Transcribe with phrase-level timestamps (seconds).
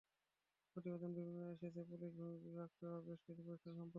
[0.75, 3.89] প্রতিবেদন বিভিন্ন সময়ে এসেছে পুলিশ, ভূমি, বিচার বিভাগসহ বেশ কিছু প্রতিষ্ঠান সম্পর্কে।